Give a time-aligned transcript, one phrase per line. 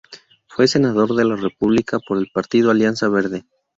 [0.47, 3.45] Fue senador de la República por el Partido Alianza Verde.